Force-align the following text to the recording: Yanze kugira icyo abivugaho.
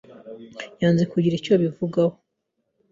Yanze 0.81 1.03
kugira 1.11 1.35
icyo 1.39 1.51
abivugaho. 1.57 2.15